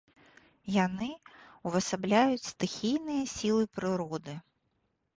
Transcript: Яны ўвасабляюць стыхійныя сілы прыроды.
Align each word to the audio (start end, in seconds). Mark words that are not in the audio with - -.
Яны 0.85 1.09
ўвасабляюць 1.69 2.43
стыхійныя 2.51 3.23
сілы 3.37 3.63
прыроды. 3.81 4.33